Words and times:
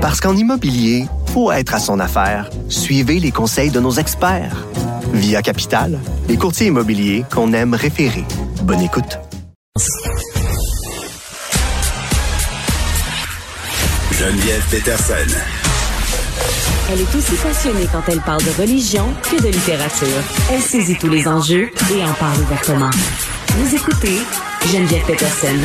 Parce 0.00 0.18
qu'en 0.18 0.34
immobilier, 0.34 1.04
faut 1.26 1.52
être 1.52 1.74
à 1.74 1.78
son 1.78 2.00
affaire. 2.00 2.48
Suivez 2.70 3.20
les 3.20 3.32
conseils 3.32 3.70
de 3.70 3.80
nos 3.80 3.92
experts. 3.92 4.66
Via 5.12 5.42
Capital, 5.42 5.98
les 6.26 6.38
courtiers 6.38 6.68
immobiliers 6.68 7.24
qu'on 7.30 7.52
aime 7.52 7.74
référer. 7.74 8.24
Bonne 8.62 8.80
écoute. 8.80 9.18
Geneviève 14.12 14.64
Peterson. 14.70 15.36
Elle 16.90 17.00
est 17.02 17.14
aussi 17.14 17.34
passionnée 17.34 17.86
quand 17.92 18.02
elle 18.08 18.20
parle 18.20 18.42
de 18.42 18.58
religion 18.58 19.04
que 19.22 19.42
de 19.42 19.48
littérature. 19.48 20.22
Elle 20.50 20.62
saisit 20.62 20.96
tous 20.96 21.10
les 21.10 21.28
enjeux 21.28 21.68
et 21.94 22.02
en 22.04 22.14
parle 22.14 22.40
ouvertement. 22.40 22.90
Vous 23.48 23.74
écoutez 23.74 24.16
Geneviève 24.72 25.04
Peterson. 25.06 25.58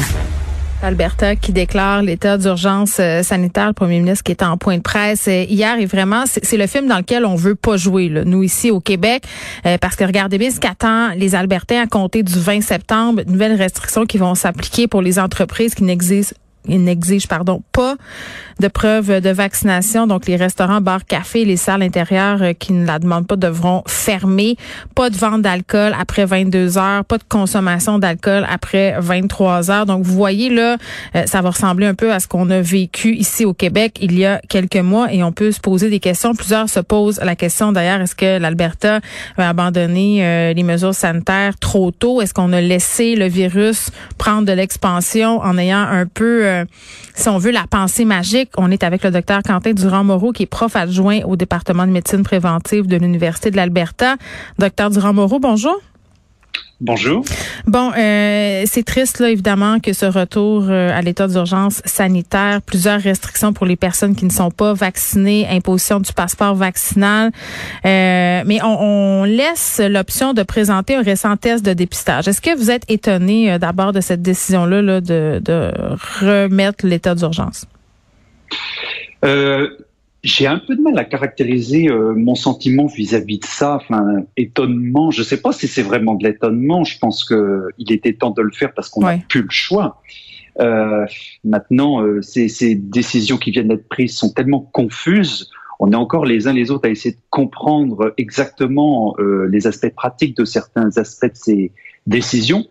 Alberta 0.84 1.36
qui 1.36 1.52
déclare 1.52 2.02
l'état 2.02 2.38
d'urgence 2.38 2.98
euh, 3.00 3.24
sanitaire, 3.24 3.68
le 3.68 3.74
premier 3.74 4.00
ministre 4.00 4.24
qui 4.24 4.32
était 4.32 4.46
en 4.46 4.58
point 4.58 4.78
de 4.78 4.82
presse 4.82 5.28
euh, 5.28 5.44
hier. 5.48 5.80
Et 5.80 5.86
vraiment 5.86 6.26
c'est 6.26 6.58
le 6.58 6.68
film 6.68 6.88
dans 6.88 6.98
lequel 6.98 7.26
on 7.26 7.36
veut 7.36 7.56
pas 7.56 7.78
jouer 7.78 8.10
là, 8.10 8.24
nous 8.24 8.44
ici 8.44 8.72
au 8.72 8.80
Québec. 8.80 9.24
Euh, 9.66 9.78
parce 9.80 9.96
que 9.96 10.04
regardez 10.04 10.38
bien 10.38 10.52
ce 10.52 10.60
qu'attend 10.60 11.10
les 11.16 11.36
Albertains 11.36 11.82
à 11.82 11.88
compter 11.88 12.24
du 12.24 12.40
20 12.40 12.62
septembre, 12.62 13.22
nouvelles 13.28 13.56
restrictions 13.56 14.06
qui 14.06 14.18
vont 14.18 14.36
s'appliquer 14.36 14.88
pour 14.88 15.02
les 15.02 15.20
entreprises 15.20 15.76
qui 15.76 15.84
n'existent 15.84 16.36
ils 16.68 16.84
n'exigent 16.84 17.28
pardon 17.28 17.62
pas 17.72 17.96
de 18.60 18.68
preuve 18.68 19.22
de 19.22 19.30
vaccination. 19.30 20.08
Donc 20.08 20.28
les 20.28 20.36
restaurants, 20.36 20.82
bars, 20.82 21.06
cafés, 21.06 21.46
les 21.46 21.58
salles 21.58 21.84
intérieures 21.84 22.42
euh, 22.42 22.54
qui 22.54 22.74
ne 22.74 22.86
la 22.86 23.00
demandent 23.00 23.28
pas 23.28 23.36
devront 23.36 23.84
fermer. 23.88 24.56
Pas 24.96 25.10
de 25.10 25.18
vente 25.18 25.42
d'alcool 25.42 25.94
après 26.00 26.26
22 26.26 26.78
heures, 26.78 27.04
pas 27.06 27.18
de 27.18 27.24
consommation 27.28 28.00
d'alcool 28.00 28.46
après 28.50 28.96
23 29.00 29.72
heures. 29.72 29.86
Donc 29.86 30.04
vous 30.04 30.14
voyez 30.14 30.50
là, 30.50 30.78
euh, 31.16 31.26
ça 31.26 31.42
va 31.42 31.50
ressembler 31.50 31.86
un 31.86 31.96
peu 31.96 32.14
à 32.14 32.20
ce 32.20 32.28
qu'on 32.28 32.50
a 32.50 32.62
vécu 32.62 33.16
ici 33.16 33.46
au 33.46 33.54
Québec 33.54 33.98
il 34.02 34.18
y 34.18 34.26
a 34.26 34.40
quelques 34.48 34.76
mois 34.78 35.12
et 35.12 35.24
on 35.24 35.32
peut 35.32 35.52
se 35.52 35.60
poser 35.60 35.90
des 35.90 36.00
questions. 36.00 36.34
Plusieurs 36.34 36.70
se 36.70 36.80
posent 36.80 37.20
la 37.22 37.36
question 37.36 37.72
d'ailleurs 37.72 38.02
est-ce 38.02 38.16
que 38.16 38.40
l'Alberta 38.40 39.00
va 39.38 39.50
abandonner 39.50 40.26
euh, 40.26 40.54
les 40.54 40.64
mesures 40.64 40.96
sanitaires 40.96 41.58
trop 41.60 41.92
tôt? 41.92 42.22
Est-ce 42.22 42.34
qu'on 42.34 42.54
a 42.54 42.62
laissé 42.62 43.16
le 43.16 43.28
virus 43.28 43.90
prendre 44.18 44.48
de 44.48 44.54
l'expansion 44.54 45.42
en 45.42 45.58
ayant 45.58 45.80
un 45.80 46.06
peu 46.06 46.46
euh, 46.62 46.66
si 47.14 47.30
on 47.30 47.38
veut, 47.38 47.52
la 47.52 47.66
pensée 47.70 48.06
magique. 48.06 48.50
On 48.58 48.72
est 48.72 48.84
avec 48.84 49.04
le 49.04 49.12
docteur 49.12 49.42
Quentin 49.44 49.74
Durand-Moreau, 49.74 50.32
qui 50.32 50.44
est 50.44 50.48
prof 50.48 50.76
adjoint 50.76 51.22
au 51.26 51.36
département 51.36 51.86
de 51.86 51.92
médecine 51.92 52.24
préventive 52.24 52.88
de 52.88 52.98
l'Université 52.98 53.52
de 53.52 53.58
l'Alberta. 53.58 54.16
Docteur 54.60 54.90
Durand-Moreau, 54.90 55.40
bonjour. 55.40 55.80
Bonjour. 56.82 57.24
Bon, 57.66 57.92
euh, 57.98 58.64
c'est 58.66 58.84
triste 58.84 59.20
là 59.20 59.30
évidemment 59.30 59.80
que 59.80 59.94
ce 59.94 60.06
retour 60.06 60.66
euh, 60.70 60.90
à 60.94 61.02
l'état 61.02 61.26
d'urgence 61.28 61.82
sanitaire, 61.86 62.62
plusieurs 62.62 63.00
restrictions 63.00 63.54
pour 63.54 63.66
les 63.66 63.78
personnes 63.78 64.14
qui 64.14 64.26
ne 64.26 64.30
sont 64.30 64.52
pas 64.52 64.74
vaccinées, 64.74 65.48
imposition 65.50 66.02
du 66.02 66.12
passeport 66.12 66.54
vaccinal, 66.54 67.32
euh, 67.86 68.44
mais 68.46 68.60
on, 68.62 69.24
laisse 69.24 69.80
l'option 69.84 70.34
de 70.34 70.44
présenter 70.44 70.96
un 70.96 71.02
récent 71.02 71.36
test 71.38 71.66
de 71.66 71.74
dépistage. 71.74 72.28
Est-ce 72.28 72.42
que 72.42 72.56
vous 72.56 72.70
êtes 72.70 72.84
étonné 72.90 73.58
d'abord 73.58 73.94
de 73.94 74.02
cette 74.02 74.22
décision 74.22 74.66
là, 74.66 75.02
de 75.02 75.72
remettre 76.22 76.86
l'état 76.86 77.16
d'urgence? 77.16 77.66
J'ai 80.26 80.48
un 80.48 80.58
peu 80.58 80.76
de 80.76 80.82
mal 80.82 80.98
à 80.98 81.06
caractériser 81.06 81.88
euh, 81.88 82.16
mon 82.16 82.34
sentiment 82.34 82.88
vis-à-vis 82.88 83.38
de 83.38 83.46
ça. 83.46 83.76
Enfin, 83.76 84.24
étonnement. 84.38 85.12
Je 85.12 85.20
ne 85.20 85.24
sais 85.24 85.40
pas 85.40 85.52
si 85.52 85.68
c'est 85.68 85.84
vraiment 85.84 86.16
de 86.16 86.24
l'étonnement. 86.24 86.84
Je 86.84 86.98
pense 86.98 87.24
que 87.24 87.68
il 87.78 87.92
était 87.92 88.14
temps 88.14 88.32
de 88.32 88.42
le 88.42 88.52
faire 88.52 88.74
parce 88.74 88.90
qu'on 88.90 89.02
n'a 89.02 89.20
plus 89.20 89.44
le 89.44 89.52
choix. 89.52 90.02
Euh, 90.60 91.06
maintenant, 91.44 92.02
euh, 92.02 92.24
ces, 92.24 92.48
ces, 92.48 92.74
décisions 92.74 93.38
qui 93.38 93.52
viennent 93.52 93.68
d'être 93.68 93.88
prises 93.88 94.18
sont 94.18 94.34
tellement 94.34 94.62
confuses. 94.62 95.52
On 95.80 95.92
est 95.92 95.96
encore 95.96 96.26
les 96.26 96.48
uns 96.48 96.54
les 96.54 96.72
autres 96.72 96.88
à 96.88 96.92
essayer 96.92 97.14
de 97.14 97.22
comprendre 97.30 98.14
exactement 98.18 99.16
euh, 99.20 99.48
les 99.52 99.68
aspects 99.68 99.94
pratiques 99.94 100.36
de 100.36 100.46
certains 100.46 100.98
aspects 100.98 101.26
de 101.26 101.36
ces 101.36 101.72
décisions. 102.08 102.66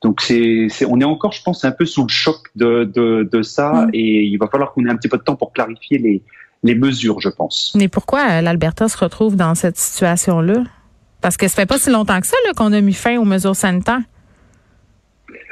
Donc 0.00 0.22
c'est, 0.22 0.68
on 0.88 1.00
est 1.00 1.04
encore, 1.04 1.32
je 1.32 1.42
pense, 1.42 1.62
un 1.64 1.72
peu 1.72 1.84
sous 1.84 2.04
le 2.04 2.08
choc 2.08 2.38
de, 2.54 2.84
de, 2.84 3.28
de 3.30 3.42
ça, 3.42 3.86
et 3.92 4.22
il 4.22 4.36
va 4.36 4.46
falloir 4.46 4.72
qu'on 4.72 4.86
ait 4.86 4.90
un 4.90 4.96
petit 4.96 5.08
peu 5.08 5.18
de 5.18 5.22
temps 5.22 5.36
pour 5.36 5.52
clarifier 5.52 5.98
les, 5.98 6.22
les 6.66 6.74
mesures, 6.74 7.20
je 7.20 7.28
pense. 7.28 7.72
Mais 7.74 7.88
pourquoi 7.88 8.20
euh, 8.28 8.40
l'Alberta 8.42 8.88
se 8.88 8.98
retrouve 8.98 9.36
dans 9.36 9.54
cette 9.54 9.76
situation-là? 9.78 10.64
Parce 11.20 11.36
que 11.36 11.48
ça 11.48 11.54
fait 11.54 11.66
pas 11.66 11.78
si 11.78 11.90
longtemps 11.90 12.20
que 12.20 12.26
ça 12.26 12.36
qu'on 12.56 12.72
a 12.72 12.80
mis 12.80 12.92
fin 12.92 13.16
aux 13.18 13.24
mesures 13.24 13.56
sanitaires. 13.56 14.02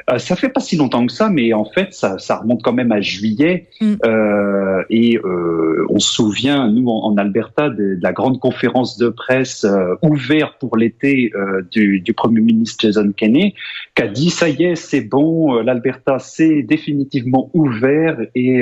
Euh, 0.09 0.19
ça 0.19 0.35
fait 0.35 0.49
pas 0.49 0.59
si 0.59 0.77
longtemps 0.77 1.05
que 1.05 1.11
ça, 1.11 1.29
mais 1.29 1.53
en 1.53 1.65
fait, 1.65 1.93
ça, 1.93 2.17
ça 2.19 2.37
remonte 2.37 2.61
quand 2.61 2.73
même 2.73 2.91
à 2.91 3.01
juillet. 3.01 3.67
Mm. 3.81 3.95
Euh, 4.05 4.83
et 4.89 5.17
euh, 5.17 5.85
on 5.89 5.99
se 5.99 6.13
souvient, 6.13 6.69
nous, 6.69 6.87
en, 6.89 7.17
Alberta, 7.17 7.69
de, 7.69 7.97
la 8.01 8.13
grande 8.13 8.39
conférence 8.39 8.97
de 8.97 9.09
presse 9.09 9.63
euh, 9.63 9.95
ouverte 10.01 10.55
pour 10.59 10.77
l'été 10.77 11.31
euh, 11.35 11.61
du, 11.71 12.01
du, 12.01 12.13
premier 12.13 12.41
ministre 12.41 12.83
Jason 12.83 13.11
Kenney, 13.15 13.55
qui 13.95 14.03
a 14.03 14.07
dit 14.07 14.29
ça 14.29 14.49
y 14.49 14.63
est, 14.63 14.75
c'est 14.75 15.01
bon, 15.01 15.55
l'Alberta 15.61 16.19
c'est 16.19 16.61
définitivement 16.63 17.49
ouvert 17.53 18.17
et, 18.35 18.61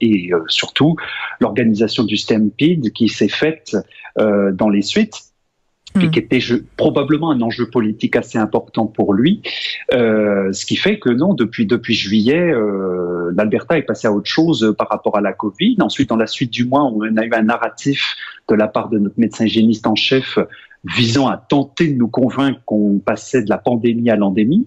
et 0.00 0.30
surtout 0.48 0.96
l'organisation 1.40 2.04
du 2.04 2.16
Stampede 2.16 2.90
qui 2.92 3.08
s'est 3.08 3.28
faite 3.28 3.76
dans 4.16 4.68
les 4.68 4.82
suites 4.82 5.29
qui 5.98 6.18
était 6.18 6.40
probablement 6.76 7.30
un 7.30 7.40
enjeu 7.40 7.68
politique 7.68 8.16
assez 8.16 8.38
important 8.38 8.86
pour 8.86 9.12
lui. 9.12 9.42
Euh, 9.92 10.52
ce 10.52 10.64
qui 10.64 10.76
fait 10.76 10.98
que 10.98 11.10
non, 11.10 11.34
depuis 11.34 11.66
depuis 11.66 11.94
juillet, 11.94 12.52
euh, 12.52 13.32
l'Alberta 13.34 13.76
est 13.76 13.82
passé 13.82 14.06
à 14.06 14.12
autre 14.12 14.28
chose 14.28 14.74
par 14.78 14.88
rapport 14.88 15.16
à 15.16 15.20
la 15.20 15.32
Covid. 15.32 15.76
Ensuite, 15.80 16.08
dans 16.08 16.16
la 16.16 16.26
suite 16.26 16.52
du 16.52 16.64
mois, 16.64 16.84
on 16.84 17.16
a 17.16 17.24
eu 17.24 17.32
un 17.32 17.42
narratif 17.42 18.16
de 18.48 18.54
la 18.54 18.68
part 18.68 18.88
de 18.88 18.98
notre 18.98 19.18
médecin 19.18 19.46
hygiéniste 19.46 19.86
en 19.86 19.94
chef 19.94 20.38
visant 20.84 21.28
à 21.28 21.36
tenter 21.36 21.88
de 21.88 21.96
nous 21.96 22.08
convaincre 22.08 22.60
qu'on 22.64 22.98
passait 23.04 23.42
de 23.42 23.50
la 23.50 23.58
pandémie 23.58 24.08
à 24.10 24.16
l'endémie, 24.16 24.66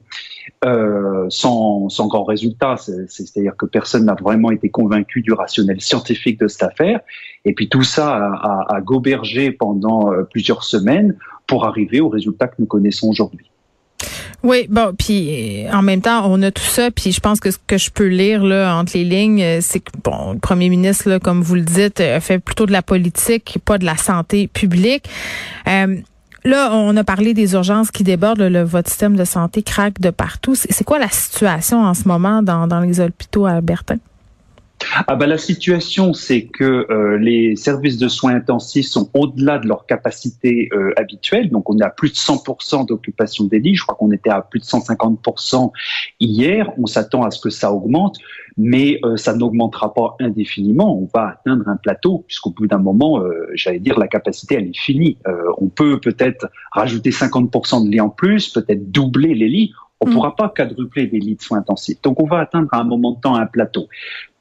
euh, 0.63 1.25
sans, 1.29 1.88
grand 2.07 2.24
résultat. 2.24 2.75
C'est-à-dire 2.78 3.56
que 3.57 3.66
personne 3.66 4.06
n'a 4.06 4.16
vraiment 4.16 4.52
été 4.52 4.69
convaincu 4.69 5.22
du 5.22 5.34
rationnel 5.34 5.81
scientifique 5.81 6.40
de 6.40 6.47
cette 6.47 6.63
affaire. 6.63 7.00
Et 7.46 7.53
puis 7.53 7.68
tout 7.68 7.84
ça 7.84 8.16
a, 8.16 8.68
a, 8.69 8.75
a 8.75 8.81
gobergé 8.81 9.52
pendant 9.52 10.12
euh, 10.12 10.23
plusieurs 10.23 10.63
semaines 10.63 11.18
pour 11.47 11.66
arriver 11.66 12.00
au 12.00 12.09
résultat 12.09 12.47
que 12.47 12.56
nous 12.59 12.68
connaissons 12.68 13.09
aujourd'hui. 13.09 13.50
Oui, 14.43 14.67
bon, 14.69 14.93
puis 14.97 15.65
en 15.71 15.81
même 15.81 16.01
temps, 16.01 16.29
on 16.29 16.41
a 16.41 16.51
tout 16.51 16.61
ça, 16.63 16.91
puis 16.91 17.13
je 17.13 17.21
pense 17.21 17.39
que 17.39 17.49
ce 17.49 17.57
que 17.65 17.77
je 17.77 17.89
peux 17.89 18.07
lire 18.07 18.43
là 18.43 18.75
entre 18.75 18.91
les 18.95 19.05
lignes, 19.05 19.41
euh, 19.41 19.59
c'est 19.61 19.79
que 19.79 19.91
bon, 20.03 20.33
le 20.33 20.39
premier 20.39 20.67
ministre, 20.67 21.09
là, 21.09 21.19
comme 21.19 21.41
vous 21.41 21.55
le 21.55 21.61
dites, 21.61 22.01
a 22.01 22.19
fait 22.19 22.39
plutôt 22.39 22.65
de 22.65 22.73
la 22.73 22.81
politique, 22.81 23.57
pas 23.63 23.77
de 23.77 23.85
la 23.85 23.95
santé 23.95 24.47
publique. 24.49 25.07
Euh, 25.69 25.95
là, 26.43 26.73
on 26.73 26.95
a 26.97 27.05
parlé 27.05 27.33
des 27.33 27.53
urgences 27.53 27.89
qui 27.89 28.03
débordent, 28.03 28.41
le, 28.41 28.63
votre 28.63 28.89
système 28.89 29.15
de 29.15 29.23
santé 29.23 29.63
craque 29.63 30.01
de 30.01 30.09
partout. 30.09 30.55
C'est 30.55 30.83
quoi 30.83 30.99
la 30.99 31.09
situation 31.09 31.81
en 31.81 31.93
ce 31.93 32.05
moment 32.05 32.43
dans, 32.43 32.67
dans 32.67 32.81
les 32.81 32.99
hôpitaux 32.99 33.45
à 33.45 33.61
Bertin? 33.61 33.97
Ah 35.07 35.15
bah 35.15 35.25
la 35.25 35.37
situation, 35.37 36.13
c'est 36.13 36.45
que 36.45 36.85
euh, 36.89 37.17
les 37.17 37.55
services 37.55 37.97
de 37.97 38.07
soins 38.07 38.35
intensifs 38.35 38.87
sont 38.87 39.09
au-delà 39.13 39.57
de 39.57 39.67
leur 39.67 39.85
capacité 39.85 40.69
euh, 40.73 40.93
habituelle. 40.97 41.49
Donc, 41.49 41.69
on 41.69 41.77
est 41.79 41.83
à 41.83 41.89
plus 41.89 42.09
de 42.09 42.15
100% 42.15 42.87
d'occupation 42.87 43.45
des 43.45 43.59
lits. 43.59 43.75
Je 43.75 43.83
crois 43.83 43.95
qu'on 43.95 44.11
était 44.11 44.29
à 44.29 44.41
plus 44.41 44.59
de 44.59 44.65
150% 44.65 45.71
hier. 46.19 46.71
On 46.77 46.85
s'attend 46.85 47.23
à 47.23 47.31
ce 47.31 47.39
que 47.39 47.49
ça 47.49 47.73
augmente, 47.73 48.17
mais 48.57 48.99
euh, 49.03 49.17
ça 49.17 49.35
n'augmentera 49.35 49.93
pas 49.93 50.15
indéfiniment. 50.19 50.95
On 50.95 51.09
va 51.13 51.29
atteindre 51.29 51.67
un 51.67 51.77
plateau, 51.77 52.23
puisqu'au 52.27 52.51
bout 52.51 52.67
d'un 52.67 52.77
moment, 52.77 53.23
j'allais 53.55 53.79
dire, 53.79 53.97
la 53.97 54.07
capacité, 54.07 54.55
elle 54.55 54.67
est 54.67 54.77
finie. 54.77 55.17
on 55.57 55.69
peut 55.69 55.99
peut-être 55.99 56.47
rajouter 56.71 57.09
50% 57.09 57.85
de 57.85 57.89
lits 57.89 58.01
en 58.01 58.09
plus, 58.09 58.49
peut-être 58.49 58.91
doubler 58.91 59.33
les 59.33 59.49
lits. 59.49 59.73
On 60.01 60.05
ne 60.05 60.11
mm. 60.11 60.13
pourra 60.15 60.35
pas 60.35 60.49
quadrupler 60.49 61.07
les 61.07 61.19
lits 61.19 61.35
de 61.35 61.41
soins 61.41 61.59
intensifs. 61.59 62.01
Donc, 62.01 62.21
on 62.21 62.27
va 62.27 62.39
atteindre 62.39 62.67
à 62.71 62.79
un 62.79 62.83
moment 62.83 63.13
de 63.13 63.21
temps 63.21 63.35
un 63.35 63.45
plateau 63.45 63.87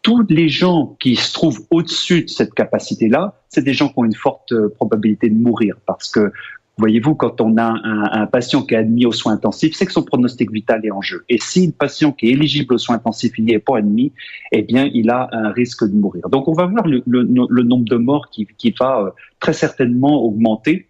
tous 0.03 0.27
les 0.29 0.49
gens 0.49 0.97
qui 1.01 1.17
se 1.17 1.33
trouvent 1.33 1.65
au-dessus 1.71 2.25
de 2.25 2.29
cette 2.29 2.55
capacité-là, 2.55 3.41
c'est 3.49 3.63
des 3.63 3.73
gens 3.73 3.89
qui 3.89 3.95
ont 3.97 4.05
une 4.05 4.15
forte 4.15 4.53
euh, 4.53 4.69
probabilité 4.69 5.31
de 5.31 5.39
mourir 5.39 5.77
parce 5.87 6.11
que 6.11 6.33
Voyez-vous, 6.79 7.15
quand 7.15 7.41
on 7.43 7.59
a 7.59 7.81
un, 7.85 8.27
patient 8.27 8.63
qui 8.63 8.75
est 8.75 8.79
admis 8.79 9.05
aux 9.05 9.13
soins 9.13 9.35
intensifs, 9.35 9.75
c'est 9.75 9.85
que 9.85 9.93
son 9.93 10.03
pronostic 10.03 10.51
vital 10.51 10.85
est 10.87 10.91
en 10.91 11.03
jeu. 11.03 11.23
Et 11.29 11.37
si 11.39 11.67
le 11.67 11.73
patient 11.73 12.13
qui 12.13 12.29
est 12.29 12.31
éligible 12.31 12.75
aux 12.75 12.79
soins 12.79 12.97
intensifs 12.97 13.39
n'y 13.39 13.53
est 13.53 13.59
pas 13.59 13.77
admis, 13.77 14.13
eh 14.53 14.63
bien, 14.63 14.91
il 14.95 15.11
a 15.11 15.29
un 15.33 15.51
risque 15.53 15.85
de 15.85 15.95
mourir. 15.95 16.31
Donc, 16.31 16.49
on 16.49 16.55
va 16.55 16.65
voir 16.65 16.87
le, 16.87 17.63
nombre 17.63 17.85
de 17.85 17.97
morts 17.97 18.31
qui, 18.31 18.75
va 18.81 19.01
euh, 19.01 19.11
très 19.39 19.53
certainement 19.53 20.25
augmenter 20.25 20.89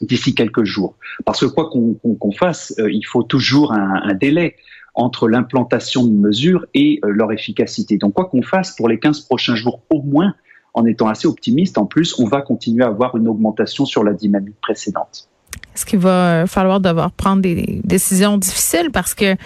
d'ici 0.00 0.32
quelques 0.34 0.64
jours. 0.64 0.96
Parce 1.24 1.40
que 1.40 1.46
quoi 1.46 1.70
qu'on 1.70 2.32
fasse, 2.32 2.72
euh, 2.78 2.88
il 2.90 3.04
faut 3.04 3.24
toujours 3.24 3.72
un 3.72 4.14
délai 4.14 4.54
entre 4.96 5.28
l'implantation 5.28 6.04
de 6.04 6.12
mesures 6.12 6.66
et 6.74 6.98
euh, 7.04 7.10
leur 7.10 7.30
efficacité. 7.30 7.98
Donc 7.98 8.14
quoi 8.14 8.24
qu'on 8.24 8.42
fasse 8.42 8.74
pour 8.74 8.88
les 8.88 8.98
15 8.98 9.20
prochains 9.20 9.54
jours 9.54 9.82
au 9.90 10.02
moins, 10.02 10.34
en 10.74 10.84
étant 10.84 11.08
assez 11.08 11.28
optimiste, 11.28 11.78
en 11.78 11.86
plus, 11.86 12.18
on 12.18 12.26
va 12.26 12.40
continuer 12.40 12.84
à 12.84 12.88
avoir 12.88 13.16
une 13.16 13.28
augmentation 13.28 13.86
sur 13.86 14.04
la 14.04 14.12
dynamique 14.12 14.56
précédente. 14.60 15.28
Est-ce 15.74 15.86
qu'il 15.86 15.98
va 15.98 16.42
euh, 16.42 16.46
falloir 16.46 16.80
devoir 16.80 17.12
prendre 17.12 17.42
des 17.42 17.80
décisions 17.84 18.36
difficiles? 18.36 18.90
Parce 18.92 19.14
que... 19.14 19.36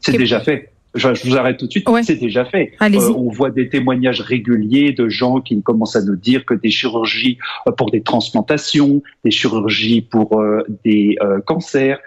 C'est 0.00 0.16
déjà 0.16 0.40
fait. 0.40 0.71
Je, 0.94 1.28
vous 1.28 1.36
arrête 1.36 1.56
tout 1.56 1.66
de 1.66 1.70
suite. 1.70 1.88
C'est 2.02 2.16
déjà 2.16 2.44
fait. 2.44 2.72
Euh, 2.82 3.12
on 3.16 3.30
voit 3.30 3.50
des 3.50 3.68
témoignages 3.68 4.20
réguliers 4.20 4.92
de 4.92 5.08
gens 5.08 5.40
qui 5.40 5.60
commencent 5.62 5.96
à 5.96 6.02
nous 6.02 6.16
dire 6.16 6.44
que 6.44 6.54
des 6.54 6.70
chirurgies 6.70 7.38
euh, 7.66 7.72
pour 7.72 7.90
des 7.90 8.02
transplantations, 8.02 9.02
des 9.24 9.30
chirurgies 9.30 10.02
pour 10.02 10.40
euh, 10.40 10.62
des 10.84 11.16
cancers, 11.46 11.98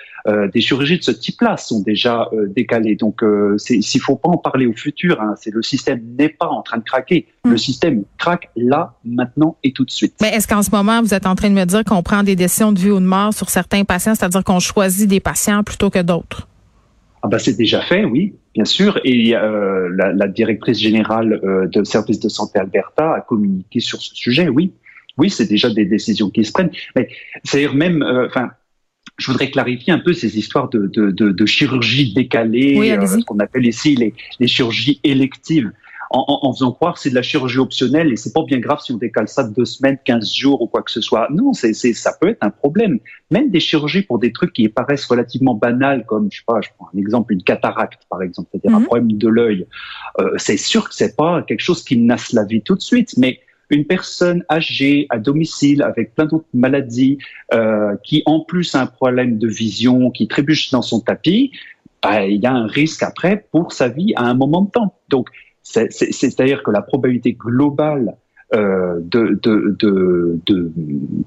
des 0.53 0.59
chirurgies 0.59 0.97
de 0.97 1.03
ce 1.03 1.11
type-là 1.11 1.55
sont 1.55 1.81
déjà 1.81 2.27
décalées. 2.47 2.95
Donc, 2.95 3.23
s'il 3.57 4.01
faut 4.01 4.15
pas 4.15 4.29
en 4.29 4.37
parler 4.37 4.65
au 4.65 4.73
futur, 4.73 5.21
hein, 5.21 5.35
c'est 5.37 5.53
le 5.53 5.61
système 5.61 6.01
n'est 6.17 6.29
pas 6.29 6.47
en 6.47 6.63
train 6.63 6.77
de 6.77 6.83
craquer. 6.83 7.27
Hmm. 7.43 7.51
Le 7.51 7.57
système 7.57 8.03
craque 8.17 8.49
là, 8.55 8.95
maintenant 9.05 9.55
et 9.63 9.71
tout 9.71 9.85
de 9.85 9.91
suite. 9.91 10.15
Mais 10.21 10.29
est-ce 10.29 10.47
qu'en 10.47 10.63
ce 10.63 10.71
moment, 10.71 11.03
vous 11.03 11.13
êtes 11.13 11.27
en 11.27 11.35
train 11.35 11.51
de 11.51 11.53
me 11.53 11.65
dire 11.65 11.83
qu'on 11.83 12.01
prend 12.01 12.23
des 12.23 12.35
décisions 12.35 12.71
de 12.71 12.79
vie 12.79 12.89
ou 12.89 12.99
de 12.99 13.05
mort 13.05 13.35
sur 13.35 13.49
certains 13.49 13.83
patients, 13.83 14.15
c'est-à-dire 14.15 14.43
qu'on 14.43 14.59
choisit 14.59 15.07
des 15.07 15.19
patients 15.19 15.61
plutôt 15.63 15.91
que 15.91 16.01
d'autres? 16.01 16.47
Ah 17.25 17.27
bah 17.27 17.39
c'est 17.39 17.57
déjà 17.57 17.81
fait, 17.81 18.05
oui, 18.05 18.35
bien 18.53 18.65
sûr. 18.65 18.99
Et 19.03 19.35
euh, 19.35 19.89
la, 19.97 20.13
la, 20.13 20.27
directrice 20.27 20.77
générale 20.77 21.41
euh, 21.43 21.65
de 21.65 21.83
service 21.83 22.19
de 22.19 22.29
santé 22.29 22.59
Alberta 22.59 23.15
a 23.15 23.21
communiqué 23.21 23.79
sur 23.79 23.99
ce 23.99 24.13
sujet, 24.13 24.47
oui. 24.47 24.73
Oui, 25.17 25.31
c'est 25.31 25.49
déjà 25.49 25.71
des 25.71 25.85
décisions 25.85 26.29
qui 26.29 26.45
se 26.45 26.51
prennent. 26.51 26.69
Mais 26.95 27.09
c'est 27.43 27.67
même, 27.73 28.03
euh, 28.03 28.27
enfin, 28.27 28.51
je 29.17 29.31
voudrais 29.31 29.49
clarifier 29.49 29.91
un 29.91 29.97
peu 29.97 30.13
ces 30.13 30.37
histoires 30.37 30.69
de, 30.69 30.85
de, 30.85 31.09
de, 31.09 31.31
de 31.31 31.45
chirurgie 31.47 32.13
décalée, 32.13 32.91
euh, 32.91 33.07
ce 33.07 33.25
qu'on 33.25 33.39
appelle 33.39 33.65
ici 33.65 33.95
les, 33.95 34.13
les 34.39 34.47
chirurgies 34.47 34.99
électives 35.03 35.71
en, 36.15 36.39
en, 36.43 36.53
faisant 36.53 36.71
croire 36.71 36.93
que 36.93 37.01
c'est 37.01 37.09
de 37.09 37.15
la 37.15 37.21
chirurgie 37.21 37.59
optionnelle 37.59 38.11
et 38.11 38.15
c'est 38.15 38.33
pas 38.33 38.43
bien 38.43 38.59
grave 38.59 38.79
si 38.81 38.93
on 38.93 38.97
décale 38.97 39.27
ça 39.27 39.43
de 39.43 39.53
deux 39.53 39.65
semaines, 39.65 39.97
quinze 40.05 40.33
jours 40.33 40.61
ou 40.61 40.67
quoi 40.67 40.81
que 40.81 40.91
ce 40.91 41.01
soit. 41.01 41.27
Non, 41.29 41.51
c'est, 41.51 41.73
c'est, 41.73 41.93
ça 41.93 42.13
peut 42.19 42.29
être 42.29 42.41
un 42.41 42.49
problème. 42.49 42.99
Même 43.31 43.49
des 43.49 43.59
chirurgies 43.59 44.01
pour 44.01 44.19
des 44.19 44.31
trucs 44.31 44.53
qui 44.53 44.69
paraissent 44.69 45.05
relativement 45.05 45.55
banals, 45.55 46.05
comme 46.05 46.29
je 46.31 46.37
sais 46.37 46.43
pas, 46.47 46.61
je 46.61 46.69
prends 46.77 46.87
un 46.93 46.97
exemple, 46.97 47.33
une 47.33 47.43
cataracte 47.43 48.03
par 48.09 48.21
exemple, 48.21 48.49
c'est-à-dire 48.51 48.77
un 48.77 48.79
mhm. 48.79 48.85
problème 48.85 49.11
de 49.11 49.27
l'œil. 49.27 49.67
Euh, 50.19 50.31
c'est 50.37 50.57
sûr 50.57 50.87
que 50.87 50.95
c'est 50.95 51.17
pas 51.17 51.41
quelque 51.41 51.61
chose 51.61 51.83
qui 51.83 51.97
menace 51.97 52.31
la 52.31 52.45
vie 52.45 52.61
tout 52.61 52.75
de 52.75 52.81
suite, 52.81 53.17
mais 53.17 53.41
une 53.69 53.85
personne 53.85 54.45
âgée 54.49 55.07
à 55.09 55.17
domicile 55.17 55.81
avec 55.81 56.15
plein 56.15 56.25
d'autres 56.25 56.45
maladies, 56.53 57.17
euh, 57.53 57.95
qui 58.03 58.23
en 58.25 58.39
plus 58.39 58.75
a 58.75 58.81
un 58.81 58.85
problème 58.85 59.37
de 59.37 59.47
vision, 59.47 60.11
qui 60.11 60.27
trébuche 60.27 60.71
dans 60.71 60.83
son 60.83 60.99
tapis, 60.99 61.51
bah, 62.01 62.25
il 62.25 62.41
y 62.41 62.45
a 62.45 62.53
un 62.53 62.67
risque 62.67 63.01
après 63.01 63.47
pour 63.51 63.73
sa 63.73 63.89
vie 63.89 64.13
à 64.15 64.23
un 64.23 64.35
moment 64.35 64.61
de 64.61 64.69
temps. 64.69 64.95
Donc 65.09 65.29
c'est-à-dire 65.65 66.63
que 66.63 66.71
la 66.71 66.81
probabilité 66.81 67.33
globale 67.33 68.15
euh, 68.53 68.99
de, 69.01 69.39
de, 69.41 69.75
de, 69.79 70.39
de, 70.45 70.71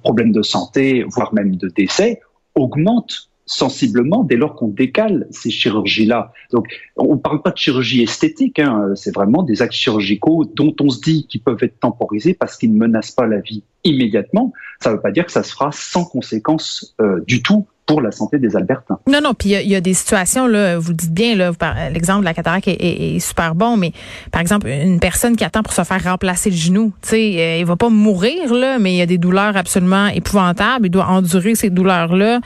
problèmes 0.02 0.30
de 0.30 0.42
santé, 0.42 1.04
voire 1.08 1.34
même 1.34 1.56
de 1.56 1.68
décès, 1.68 2.20
augmente 2.54 3.28
sensiblement 3.44 4.22
dès 4.22 4.36
lors 4.36 4.54
qu'on 4.54 4.68
décale 4.68 5.26
ces 5.30 5.50
chirurgies-là. 5.50 6.32
Donc, 6.52 6.66
on 6.96 7.14
ne 7.14 7.20
parle 7.20 7.42
pas 7.42 7.50
de 7.50 7.56
chirurgie 7.56 8.02
esthétique, 8.02 8.60
hein, 8.60 8.92
c'est 8.94 9.12
vraiment 9.12 9.42
des 9.42 9.62
actes 9.62 9.72
chirurgicaux 9.72 10.44
dont 10.44 10.74
on 10.80 10.90
se 10.90 11.00
dit 11.00 11.26
qu'ils 11.26 11.42
peuvent 11.42 11.62
être 11.62 11.80
temporisés 11.80 12.34
parce 12.34 12.56
qu'ils 12.56 12.72
ne 12.72 12.78
menacent 12.78 13.10
pas 13.10 13.26
la 13.26 13.40
vie 13.40 13.64
immédiatement. 13.84 14.52
Ça 14.80 14.90
ne 14.90 14.96
veut 14.96 15.00
pas 15.00 15.10
dire 15.10 15.26
que 15.26 15.32
ça 15.32 15.42
se 15.42 15.52
fera 15.52 15.70
sans 15.72 16.04
conséquence 16.04 16.94
euh, 17.00 17.20
du 17.26 17.42
tout 17.42 17.66
pour 17.88 18.02
la 18.02 18.12
santé 18.12 18.38
des 18.38 18.54
Albertains. 18.54 18.98
Non, 19.08 19.20
non, 19.22 19.32
puis 19.32 19.48
il 19.50 19.68
y, 19.68 19.74
a 19.74 19.80
des 19.80 19.94
situations, 19.94 20.46
là, 20.46 20.78
vous 20.78 20.92
dites 20.92 21.12
bien, 21.12 21.34
là, 21.34 21.52
l'exemple 21.90 22.20
de 22.20 22.26
la 22.26 22.34
cataracte 22.34 22.68
est, 22.68 23.18
super 23.18 23.54
bon, 23.54 23.78
mais 23.78 23.92
par 24.30 24.42
exemple, 24.42 24.68
une 24.68 25.00
personne 25.00 25.36
qui 25.36 25.42
attend 25.42 25.62
pour 25.62 25.72
se 25.72 25.82
faire 25.82 26.04
remplacer 26.04 26.50
le 26.50 26.56
genou, 26.56 26.92
tu 27.00 27.08
sais, 27.08 27.34
euh, 27.38 27.56
il 27.60 27.64
va 27.64 27.76
pas 27.76 27.88
mourir, 27.88 28.52
là, 28.52 28.78
mais 28.78 28.92
il 28.92 28.96
y 28.96 29.02
a 29.02 29.06
des 29.06 29.16
douleurs 29.16 29.56
absolument 29.56 30.08
épouvantables, 30.08 30.86
il 30.86 30.90
doit 30.90 31.06
endurer 31.06 31.54
ces 31.54 31.70
douleurs-là. 31.70 32.40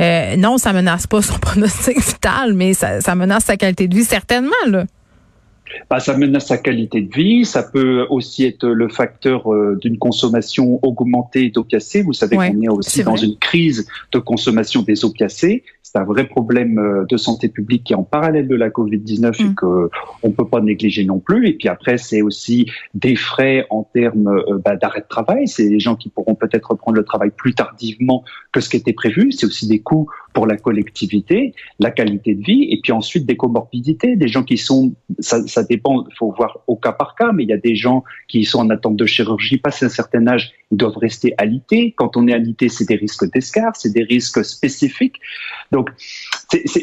Euh, 0.00 0.36
non, 0.36 0.58
ça 0.58 0.72
menace 0.72 1.06
pas 1.06 1.22
son 1.22 1.38
pronostic 1.40 1.98
vital, 2.04 2.54
mais 2.54 2.74
ça, 2.74 3.00
ça 3.00 3.14
menace 3.14 3.44
sa 3.44 3.56
qualité 3.56 3.86
de 3.86 3.94
vie 3.94 4.04
certainement, 4.04 4.50
là. 4.66 4.84
Bah, 5.90 6.00
ça 6.00 6.16
menace 6.16 6.46
sa 6.46 6.58
qualité 6.58 7.00
de 7.00 7.14
vie. 7.14 7.44
Ça 7.44 7.62
peut 7.62 8.06
aussi 8.10 8.44
être 8.44 8.66
le 8.66 8.88
facteur 8.88 9.52
euh, 9.52 9.76
d'une 9.80 9.98
consommation 9.98 10.78
augmentée 10.82 11.50
d'opiacés. 11.50 12.02
Vous 12.02 12.12
savez 12.12 12.36
qu'on 12.36 12.62
est 12.62 12.68
aussi 12.68 13.02
dans 13.02 13.16
une 13.16 13.36
crise 13.36 13.88
de 14.12 14.18
consommation 14.18 14.82
des 14.82 15.04
opiacés. 15.04 15.64
C'est 15.82 15.98
un 15.98 16.04
vrai 16.04 16.26
problème 16.26 16.78
euh, 16.78 17.06
de 17.08 17.16
santé 17.16 17.48
publique 17.48 17.84
qui 17.84 17.94
est 17.94 17.96
en 17.96 18.02
parallèle 18.02 18.46
de 18.46 18.54
la 18.54 18.68
Covid-19 18.68 19.40
et 19.40 19.44
mm. 19.44 19.54
que 19.54 19.90
on 20.22 20.30
peut 20.32 20.46
pas 20.46 20.60
négliger 20.60 21.04
non 21.04 21.18
plus. 21.18 21.48
Et 21.48 21.54
puis 21.54 21.68
après, 21.68 21.96
c'est 21.96 22.20
aussi 22.20 22.70
des 22.92 23.16
frais 23.16 23.66
en 23.70 23.84
termes 23.84 24.28
euh, 24.28 24.58
bah, 24.62 24.76
d'arrêt 24.76 25.00
de 25.00 25.08
travail. 25.08 25.48
C'est 25.48 25.68
les 25.68 25.80
gens 25.80 25.96
qui 25.96 26.10
pourront 26.10 26.34
peut-être 26.34 26.72
reprendre 26.72 26.96
le 26.98 27.04
travail 27.04 27.30
plus 27.34 27.54
tardivement 27.54 28.22
que 28.52 28.60
ce 28.60 28.68
qui 28.68 28.76
était 28.76 28.92
prévu. 28.92 29.32
C'est 29.32 29.46
aussi 29.46 29.66
des 29.66 29.80
coûts 29.80 30.10
pour 30.38 30.46
la 30.46 30.56
collectivité, 30.56 31.52
la 31.80 31.90
qualité 31.90 32.36
de 32.36 32.44
vie, 32.44 32.68
et 32.70 32.78
puis 32.80 32.92
ensuite 32.92 33.26
des 33.26 33.36
comorbidités, 33.36 34.14
des 34.14 34.28
gens 34.28 34.44
qui 34.44 34.56
sont, 34.56 34.94
ça, 35.18 35.64
dépend, 35.64 36.04
il 36.08 36.14
faut 36.14 36.30
voir 36.30 36.60
au 36.68 36.76
cas 36.76 36.92
par 36.92 37.16
cas, 37.16 37.32
mais 37.32 37.42
il 37.42 37.48
y 37.48 37.52
a 37.52 37.56
des 37.56 37.74
gens 37.74 38.04
qui 38.28 38.44
sont 38.44 38.60
en 38.60 38.70
attente 38.70 38.94
de 38.94 39.04
chirurgie, 39.04 39.56
passé 39.56 39.86
un 39.86 39.88
certain 39.88 40.24
âge, 40.28 40.52
ils 40.70 40.78
doivent 40.78 40.96
rester 40.98 41.34
alités. 41.38 41.92
Quand 41.96 42.16
on 42.16 42.28
est 42.28 42.32
alité, 42.32 42.68
c'est 42.68 42.86
des 42.86 42.94
risques 42.94 43.28
d'escar, 43.32 43.74
c'est 43.74 43.92
des 43.92 44.04
risques 44.04 44.44
spécifiques. 44.44 45.16
Donc, 45.72 45.90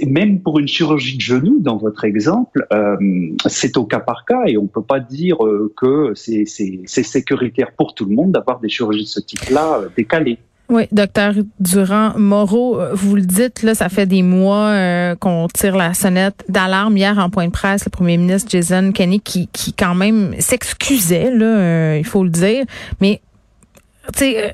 même 0.06 0.42
pour 0.42 0.60
une 0.60 0.68
chirurgie 0.68 1.16
de 1.16 1.22
genou, 1.22 1.56
dans 1.62 1.78
votre 1.78 2.04
exemple, 2.04 2.68
euh, 2.74 2.98
c'est 3.46 3.78
au 3.78 3.86
cas 3.86 4.02
par 4.02 4.26
cas 4.26 4.44
et 4.48 4.58
on 4.58 4.68
peut 4.68 4.84
pas 4.84 5.00
dire 5.00 5.46
euh, 5.46 5.72
que 5.78 6.12
c'est 6.14 6.46
sécuritaire 6.86 7.72
pour 7.78 7.96
tout 7.96 8.04
le 8.04 8.16
monde 8.16 8.34
d'avoir 8.34 8.60
des 8.60 8.68
chirurgies 8.68 9.04
de 9.04 9.08
ce 9.08 9.22
type-là 9.22 9.80
euh, 9.80 9.90
décalées. 9.96 10.40
Oui, 10.68 10.88
docteur 10.92 11.34
Durand 11.60 12.14
Moreau, 12.18 12.80
euh, 12.80 12.92
vous 12.94 13.16
le 13.16 13.22
dites, 13.22 13.62
là, 13.62 13.76
ça 13.76 13.88
fait 13.88 14.08
des 14.08 14.24
mois 14.24 14.70
euh, 14.70 15.16
qu'on 15.16 15.48
tire 15.48 15.76
la 15.76 15.94
sonnette 15.94 16.44
d'alarme. 16.50 16.98
Hier, 16.98 17.18
en 17.20 17.30
point 17.30 17.46
de 17.46 17.52
presse, 17.52 17.86
le 17.86 17.92
premier 17.92 18.18
ministre 18.18 18.50
Jason 18.50 18.92
Kenney, 18.92 19.20
qui, 19.20 19.48
qui 19.48 19.74
quand 19.74 19.94
même 19.94 20.34
s'excusait, 20.40 21.30
là, 21.32 21.46
euh, 21.46 21.98
il 22.00 22.06
faut 22.06 22.24
le 22.24 22.32
dire, 22.32 22.66
mais 23.00 23.22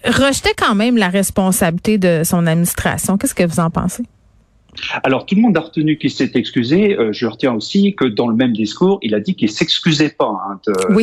rejetait 0.05 0.53
quand 0.57 0.75
même 0.75 0.97
la 0.97 1.09
responsabilité 1.09 1.97
de 1.97 2.23
son 2.23 2.45
administration. 2.47 3.17
Qu'est-ce 3.17 3.35
que 3.35 3.45
vous 3.45 3.59
en 3.59 3.69
pensez? 3.69 4.03
Alors 5.03 5.25
tout 5.25 5.35
le 5.35 5.41
monde 5.41 5.57
a 5.57 5.61
retenu 5.61 5.97
qu'il 5.97 6.11
s'est 6.11 6.31
excusé. 6.35 6.97
Euh, 6.97 7.11
je 7.11 7.27
retiens 7.27 7.53
aussi 7.53 7.95
que 7.95 8.05
dans 8.05 8.27
le 8.27 8.35
même 8.35 8.53
discours, 8.53 8.99
il 9.01 9.15
a 9.15 9.19
dit 9.19 9.35
qu'il 9.35 9.49
s'excusait 9.49 10.09
pas 10.09 10.37
hein, 10.47 10.59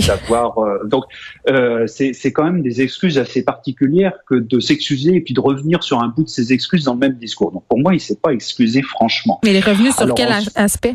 d'avoir. 0.06 0.58
Euh, 0.58 0.84
donc 0.84 1.04
euh, 1.48 1.86
c'est 1.86 2.32
quand 2.32 2.44
même 2.44 2.62
des 2.62 2.80
excuses 2.80 3.18
assez 3.18 3.42
particulières 3.42 4.14
que 4.26 4.34
de 4.34 4.60
s'excuser 4.60 5.16
et 5.16 5.20
puis 5.20 5.34
de 5.34 5.40
revenir 5.40 5.82
sur 5.82 6.00
un 6.00 6.08
bout 6.08 6.24
de 6.24 6.28
ses 6.28 6.52
excuses 6.52 6.84
dans 6.84 6.94
le 6.94 7.00
même 7.00 7.14
discours. 7.14 7.52
Donc 7.52 7.64
pour 7.68 7.78
moi, 7.78 7.94
il 7.94 8.00
s'est 8.00 8.18
pas 8.20 8.32
excusé 8.32 8.82
franchement. 8.82 9.40
Mais 9.44 9.50
il 9.50 9.56
est 9.56 9.60
revenu 9.60 9.90
sur 9.92 10.14
quel 10.14 10.32
aspect? 10.54 10.94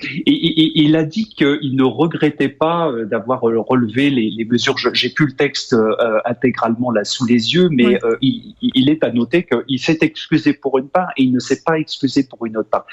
Et, 0.00 0.80
il 0.82 0.96
a 0.96 1.04
dit 1.04 1.28
qu'il 1.28 1.74
ne 1.74 1.82
regrettait 1.82 2.48
pas 2.48 2.88
euh, 2.88 3.04
d'avoir 3.06 3.48
euh, 3.48 3.58
relevé 3.60 4.10
les, 4.10 4.30
les 4.30 4.44
mesures. 4.44 4.76
J'ai 4.76 5.08
plus 5.08 5.26
le 5.26 5.32
texte 5.32 5.72
euh, 5.72 6.18
intégralement 6.24 6.90
là 6.90 7.04
sous 7.04 7.24
les 7.24 7.54
yeux, 7.54 7.68
mais 7.70 7.98
il, 8.20 8.90
est 8.90 9.02
à 9.02 9.10
noter 9.10 9.44
qu'il 9.44 9.78
s'est 9.78 9.98
excusé 10.02 10.52
pour 10.52 10.78
une 10.78 10.88
part 10.88 11.08
et 11.16 11.22
il 11.22 11.32
ne 11.32 11.38
s'est 11.38 11.62
pas 11.64 11.78
excusé 11.78 12.24
pour 12.24 12.44
une 12.46 12.56
autre 12.56 12.68
part. 12.68 12.86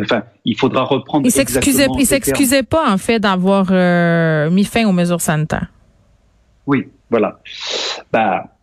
Enfin, 0.00 0.22
il 0.44 0.56
faudra 0.56 0.84
reprendre. 0.84 1.26
Il 1.26 1.32
s'excusait, 1.32 1.86
il 1.98 2.06
s'excusait 2.06 2.62
pas 2.62 2.90
en 2.90 2.98
fait 2.98 3.18
d'avoir 3.18 3.70
mis 4.50 4.64
fin 4.64 4.86
aux 4.86 4.92
mesures 4.92 5.20
sanitaires. 5.20 5.68
Oui, 6.66 6.88
voilà. 7.10 7.40
Bah, 8.12 8.54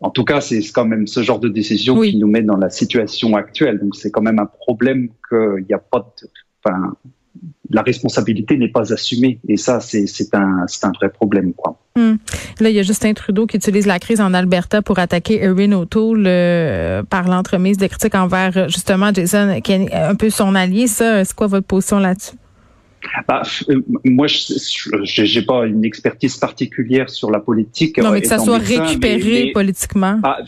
en 0.00 0.10
tout 0.10 0.24
cas, 0.24 0.40
c'est 0.40 0.60
quand 0.72 0.84
même 0.84 1.06
ce 1.06 1.22
genre 1.22 1.40
de 1.40 1.48
décision 1.48 2.00
qui 2.00 2.16
nous 2.16 2.28
met 2.28 2.42
dans 2.42 2.56
la 2.56 2.70
situation 2.70 3.34
actuelle. 3.36 3.78
Donc, 3.80 3.96
c'est 3.96 4.10
quand 4.10 4.22
même 4.22 4.38
un 4.38 4.46
problème 4.46 5.08
qu'il 5.28 5.64
n'y 5.68 5.74
a 5.74 5.78
pas 5.78 5.98
de, 6.20 6.28
enfin, 6.64 6.96
la 7.70 7.82
responsabilité 7.82 8.56
n'est 8.56 8.68
pas 8.68 8.92
assumée. 8.92 9.38
Et 9.48 9.56
ça, 9.56 9.80
c'est 9.80 10.34
un, 10.34 10.66
un 10.82 10.92
vrai 10.92 11.08
problème. 11.10 11.52
Quoi. 11.54 11.78
Hmm. 11.96 12.14
Là, 12.60 12.70
il 12.70 12.76
y 12.76 12.78
a 12.78 12.82
Justin 12.82 13.14
Trudeau 13.14 13.46
qui 13.46 13.56
utilise 13.56 13.86
la 13.86 13.98
crise 13.98 14.20
en 14.20 14.34
Alberta 14.34 14.82
pour 14.82 14.98
attaquer 14.98 15.42
Erin 15.42 15.72
O'Toole 15.72 16.24
euh, 16.26 17.02
par 17.02 17.28
l'entremise 17.28 17.78
de 17.78 17.86
critiques 17.86 18.14
envers 18.14 18.68
justement 18.68 19.12
Jason, 19.14 19.60
qui 19.62 19.72
est 19.72 19.94
un 19.94 20.14
peu 20.14 20.30
son 20.30 20.54
allié. 20.54 20.86
Ça, 20.86 21.24
c'est 21.24 21.34
quoi 21.34 21.46
votre 21.46 21.66
position 21.66 21.98
là-dessus? 21.98 22.36
Bah, 23.26 23.42
euh, 23.70 23.80
moi, 24.04 24.26
je 24.26 25.38
n'ai 25.38 25.44
pas 25.44 25.66
une 25.66 25.84
expertise 25.84 26.36
particulière 26.36 27.08
sur 27.08 27.30
la 27.30 27.40
politique. 27.40 27.98
Non, 27.98 28.10
mais 28.10 28.20
que 28.20 28.28
ça 28.28 28.38
soit 28.38 28.58
récupéré 28.58 29.52
politiquement. 29.54 30.18
Bah, 30.22 30.38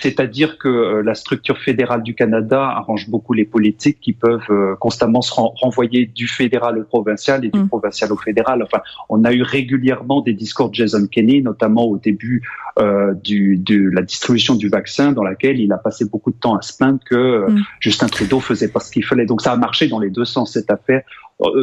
c'est-à-dire 0.00 0.58
que 0.58 0.68
euh, 0.68 1.02
la 1.02 1.14
structure 1.14 1.58
fédérale 1.58 2.02
du 2.02 2.14
Canada 2.14 2.62
arrange 2.62 3.08
beaucoup 3.08 3.34
les 3.34 3.44
politiques 3.44 3.98
qui 4.00 4.12
peuvent 4.12 4.50
euh, 4.50 4.74
constamment 4.76 5.20
se 5.20 5.32
renvoyer 5.34 6.06
du 6.06 6.26
fédéral 6.26 6.78
au 6.78 6.84
provincial 6.84 7.44
et 7.44 7.50
du 7.50 7.60
mm. 7.60 7.68
provincial 7.68 8.10
au 8.12 8.16
fédéral. 8.16 8.62
Enfin, 8.62 8.82
on 9.08 9.24
a 9.24 9.32
eu 9.32 9.42
régulièrement 9.42 10.22
des 10.22 10.32
discours 10.32 10.70
de 10.70 10.74
Jason 10.74 11.06
Kenney, 11.06 11.42
notamment 11.42 11.84
au 11.84 11.98
début 11.98 12.42
euh, 12.78 13.12
du, 13.14 13.58
de 13.58 13.90
la 13.90 14.02
distribution 14.02 14.54
du 14.54 14.68
vaccin, 14.68 15.12
dans 15.12 15.24
laquelle 15.24 15.60
il 15.60 15.72
a 15.72 15.78
passé 15.78 16.06
beaucoup 16.06 16.30
de 16.30 16.38
temps 16.38 16.56
à 16.56 16.62
se 16.62 16.76
plaindre 16.76 17.00
que 17.04 17.50
mm. 17.50 17.62
Justin 17.80 18.08
Trudeau 18.08 18.40
faisait 18.40 18.68
pas 18.68 18.80
ce 18.80 18.90
qu'il 18.90 19.04
fallait. 19.04 19.26
Donc 19.26 19.42
ça 19.42 19.52
a 19.52 19.56
marché 19.56 19.86
dans 19.88 19.98
les 19.98 20.10
deux 20.10 20.24
sens 20.24 20.54
cette 20.54 20.70
affaire 20.70 21.02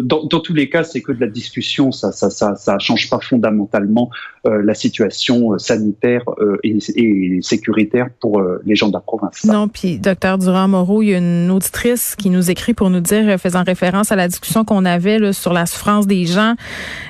dans, 0.03 0.25
dans, 0.25 0.39
tous 0.39 0.53
les 0.53 0.69
cas, 0.69 0.84
c'est 0.84 1.01
que 1.01 1.12
de 1.12 1.22
la 1.22 1.27
discussion, 1.27 1.91
ça, 1.91 2.12
ça, 2.12 2.29
ça, 2.29 2.55
ça 2.55 2.79
change 2.79 3.10
pas 3.10 3.19
fondamentalement 3.19 4.10
euh, 4.48 4.62
la 4.63 4.74
situation 4.74 5.53
euh, 5.53 5.57
sanitaire 5.57 6.24
et, 6.63 6.77
et, 6.96 7.39
sécuritaire 7.41 8.07
pour 8.19 8.41
les 8.65 8.75
gens 8.75 8.88
de 8.88 8.93
la 8.93 9.00
province. 9.00 9.43
Non, 9.43 9.67
puis 9.67 10.00
docteur 10.00 10.38
Durand-Moreau, 10.38 11.01
il 11.01 11.10
y 11.10 11.13
a 11.13 11.17
une 11.17 11.51
auditrice 11.51 12.15
qui 12.15 12.29
nous 12.29 12.50
écrit 12.50 12.74
pour 12.74 12.89
nous 12.89 13.00
dire, 13.00 13.39
faisant 13.39 13.63
référence 13.63 14.12
à 14.12 14.15
la 14.15 14.27
discussion 14.27 14.63
qu'on 14.63 14.86
avait 14.86 15.19
là, 15.19 15.34
sur 15.34 15.53
la 15.53 15.65
souffrance 15.65 16.07
des 16.07 16.25
gens, 16.25 16.55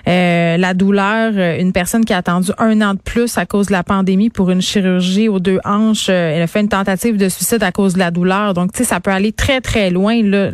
la 0.06 0.74
douleur, 0.74 1.34
une 1.60 1.72
personne 1.72 2.06
qui 2.06 2.14
a 2.14 2.18
attendu 2.18 2.52
un 2.58 2.82
an 2.82 2.94
de 2.94 3.00
plus 3.00 3.38
à 3.38 3.46
cause 3.46 3.68
de 3.68 3.72
la 3.72 3.84
pandémie 3.84 4.30
pour 4.30 4.50
une 4.50 4.62
chirurgie 4.62 5.30
aux 5.30 5.40
deux 5.40 5.60
hanches, 5.66 6.10
elle 6.10 6.42
a 6.42 6.48
fait 6.48 6.62
une 6.62 6.70
tentative 6.70 7.18
de 7.18 7.30
suicide 7.30 7.64
à 7.64 7.72
cause 7.72 7.94
de 7.94 8.00
la 8.00 8.12
douleur. 8.12 8.54
Donc, 8.54 8.72
tu 8.74 8.80
sais, 8.80 8.84
ça 8.84 9.00
peut 9.00 9.12
aller 9.12 9.32
très 9.32 9.62
très 9.62 9.90
loin 9.90 10.22
là, 10.24 10.52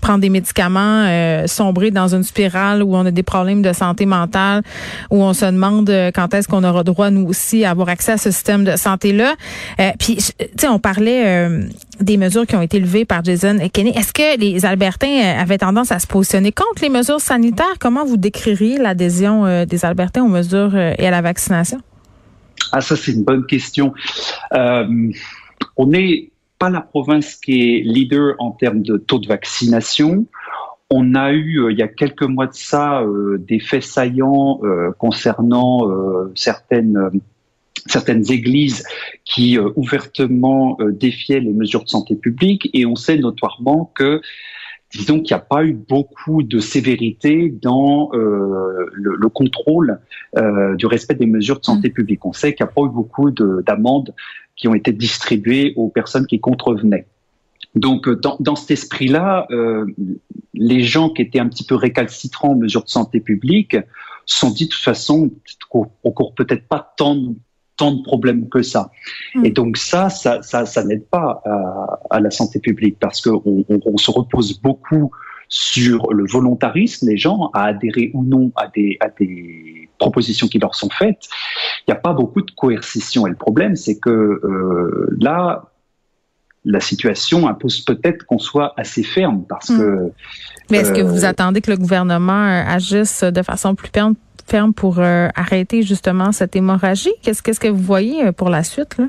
prendre 0.00 0.20
des 0.20 0.30
médicaments. 0.30 1.06
Euh, 1.32 1.46
sombrer 1.46 1.90
dans 1.90 2.14
une 2.14 2.22
spirale 2.22 2.82
où 2.82 2.94
on 2.94 3.04
a 3.06 3.10
des 3.10 3.22
problèmes 3.22 3.62
de 3.62 3.72
santé 3.72 4.06
mentale, 4.06 4.62
où 5.10 5.22
on 5.22 5.32
se 5.32 5.44
demande 5.44 5.88
euh, 5.90 6.10
quand 6.14 6.32
est-ce 6.34 6.48
qu'on 6.48 6.64
aura 6.64 6.84
droit, 6.84 7.10
nous 7.10 7.26
aussi, 7.26 7.64
à 7.64 7.70
avoir 7.70 7.88
accès 7.88 8.12
à 8.12 8.16
ce 8.16 8.30
système 8.30 8.64
de 8.64 8.76
santé-là. 8.76 9.34
Euh, 9.80 9.90
puis, 9.98 10.16
tu 10.16 10.46
sais, 10.56 10.68
on 10.68 10.78
parlait 10.78 11.48
des 12.00 12.16
mesures 12.16 12.46
qui 12.46 12.56
ont 12.56 12.62
été 12.62 12.78
levées 12.80 13.04
par 13.04 13.24
Jason 13.24 13.58
Kenney. 13.72 13.92
Est-ce 13.96 14.12
que 14.12 14.38
les 14.38 14.64
Albertains 14.64 15.36
avaient 15.38 15.58
tendance 15.58 15.92
à 15.92 15.98
se 15.98 16.06
positionner 16.06 16.52
contre 16.52 16.82
les 16.82 16.88
mesures 16.88 17.20
sanitaires? 17.20 17.76
Comment 17.80 18.04
vous 18.04 18.16
décririez 18.16 18.78
l'adhésion 18.78 19.64
des 19.64 19.84
Albertains 19.84 20.22
aux 20.22 20.28
mesures 20.28 20.76
et 20.76 21.06
à 21.06 21.10
la 21.10 21.22
vaccination? 21.22 21.80
Ah, 22.72 22.80
ça, 22.80 22.96
c'est 22.96 23.12
une 23.12 23.24
bonne 23.24 23.46
question. 23.46 23.92
on 24.52 25.86
n'est 25.86 26.30
pas 26.58 26.70
la 26.70 26.80
province 26.80 27.36
qui 27.36 27.60
est 27.60 27.82
leader 27.84 28.34
en 28.38 28.52
termes 28.52 28.82
de 28.82 28.96
taux 28.96 29.18
de 29.18 29.26
vaccination. 29.26 30.26
On 30.94 31.14
a 31.14 31.32
eu, 31.32 31.62
euh, 31.62 31.72
il 31.72 31.78
y 31.78 31.82
a 31.82 31.88
quelques 31.88 32.22
mois 32.22 32.46
de 32.46 32.52
ça, 32.52 33.00
euh, 33.00 33.38
des 33.38 33.60
faits 33.60 33.82
saillants 33.82 34.60
euh, 34.62 34.90
concernant 34.98 35.88
certaines 36.34 37.10
certaines 37.86 38.30
églises 38.30 38.84
qui 39.24 39.58
ouvertement 39.58 40.78
défiaient 40.90 41.40
les 41.40 41.52
mesures 41.52 41.82
de 41.82 41.88
santé 41.88 42.14
publique 42.14 42.70
et 42.74 42.86
on 42.86 42.94
sait 42.94 43.16
notoirement 43.16 43.90
que 43.94 44.20
disons 44.92 45.20
qu'il 45.20 45.34
n'y 45.34 45.40
a 45.40 45.44
pas 45.44 45.64
eu 45.64 45.72
beaucoup 45.72 46.44
de 46.44 46.60
sévérité 46.60 47.52
dans 47.60 48.10
le, 48.12 49.28
contrôle 49.30 49.98
du 50.76 50.86
respect 50.86 51.16
des 51.16 51.26
mesures 51.26 51.58
de 51.58 51.64
santé 51.64 51.88
mmh. 51.88 51.92
publique. 51.92 52.24
On 52.24 52.32
sait 52.32 52.54
qu'il 52.54 52.64
n'y 52.64 52.70
a 52.70 52.72
pas 52.72 52.82
eu 52.82 52.90
beaucoup 52.90 53.30
d'amendes 53.30 54.14
qui 54.54 54.68
ont 54.68 54.74
été 54.74 54.92
distribuées 54.92 55.72
aux 55.74 55.88
personnes 55.88 56.26
qui 56.26 56.38
contrevenaient. 56.38 57.06
Donc, 57.74 58.08
dans, 58.08 58.36
dans 58.40 58.56
cet 58.56 58.70
esprit-là, 58.72 59.46
euh, 59.50 59.86
les 60.54 60.82
gens 60.82 61.08
qui 61.10 61.22
étaient 61.22 61.40
un 61.40 61.48
petit 61.48 61.64
peu 61.64 61.74
récalcitrants 61.74 62.50
aux 62.50 62.56
mesures 62.56 62.84
de 62.84 62.90
santé 62.90 63.20
publique 63.20 63.76
se 64.26 64.38
sont 64.38 64.50
dit 64.50 64.66
de 64.66 64.70
toute 64.70 64.82
façon, 64.82 65.30
on 65.72 66.10
court 66.10 66.34
peut-être 66.34 66.68
pas 66.68 66.92
tant, 66.96 67.34
tant 67.76 67.92
de 67.92 68.02
problèmes 68.02 68.48
que 68.48 68.62
ça. 68.62 68.90
Mm. 69.34 69.44
Et 69.46 69.50
donc 69.50 69.76
ça, 69.76 70.10
ça, 70.10 70.42
ça, 70.42 70.66
ça 70.66 70.84
n'aide 70.84 71.06
pas 71.06 71.42
à, 71.44 72.00
à, 72.10 72.20
la 72.20 72.30
santé 72.30 72.60
publique 72.60 72.98
parce 73.00 73.20
qu'on 73.20 73.42
on, 73.68 73.80
on 73.84 73.96
se 73.96 74.10
repose 74.10 74.60
beaucoup 74.60 75.10
sur 75.48 76.12
le 76.12 76.24
volontarisme 76.26 77.06
des 77.06 77.18
gens 77.18 77.50
à 77.52 77.64
adhérer 77.64 78.10
ou 78.14 78.24
non 78.24 78.52
à 78.56 78.68
des, 78.68 78.96
à 79.00 79.08
des 79.08 79.88
propositions 79.98 80.48
qui 80.48 80.58
leur 80.58 80.74
sont 80.74 80.88
faites. 80.88 81.28
Il 81.80 81.90
n'y 81.90 81.94
a 81.94 82.00
pas 82.00 82.12
beaucoup 82.12 82.40
de 82.40 82.50
coercition. 82.52 83.26
Et 83.26 83.30
le 83.30 83.36
problème, 83.36 83.76
c'est 83.76 83.98
que 83.98 84.10
euh, 84.10 85.14
là, 85.20 85.71
la 86.64 86.80
situation 86.80 87.48
impose 87.48 87.80
peut-être 87.80 88.24
qu'on 88.24 88.38
soit 88.38 88.72
assez 88.76 89.02
ferme 89.02 89.44
parce 89.48 89.70
hmm. 89.70 89.78
que. 89.78 90.12
Mais 90.70 90.78
est-ce 90.78 90.92
que 90.92 91.00
vous 91.00 91.24
euh, 91.24 91.28
attendez 91.28 91.60
que 91.60 91.70
le 91.70 91.76
gouvernement 91.76 92.46
euh, 92.46 92.64
agisse 92.66 93.24
de 93.24 93.42
façon 93.42 93.74
plus 93.74 93.90
ferme 94.46 94.72
pour 94.72 94.98
euh, 94.98 95.28
arrêter 95.34 95.82
justement 95.82 96.32
cette 96.32 96.56
hémorragie? 96.56 97.12
Qu'est-ce 97.22 97.42
qu'est-ce 97.42 97.60
que 97.60 97.68
vous 97.68 97.82
voyez 97.82 98.32
pour 98.32 98.48
la 98.48 98.62
suite 98.62 98.96
là? 98.98 99.08